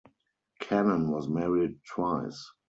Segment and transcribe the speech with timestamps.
[0.61, 2.51] Cannon was married twice.